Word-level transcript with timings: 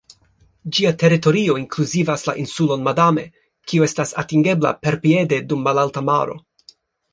Ĝia 0.77 0.93
teritorio 1.03 1.57
inkluzivas 1.63 2.23
la 2.29 2.35
insulon 2.45 2.87
Madame, 2.89 3.27
kiu 3.73 3.87
estas 3.89 4.17
atingebla 4.25 4.75
perpiede 4.89 5.43
dum 5.53 5.65
malalta 5.71 6.07
maro. 6.11 6.43